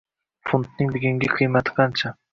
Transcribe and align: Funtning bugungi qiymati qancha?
Funtning 0.51 0.89
bugungi 0.95 1.29
qiymati 1.37 1.77
qancha? 1.81 2.17